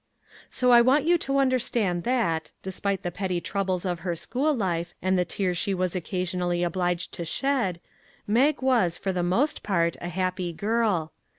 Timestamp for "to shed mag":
7.11-8.63